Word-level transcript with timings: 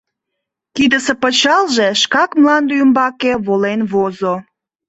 Кидысе 0.75 1.13
пычалже 1.21 1.87
шкак 2.01 2.31
мланде 2.39 2.73
ӱмбаке 2.83 3.31
волен 3.45 3.81
возо. 3.91 4.35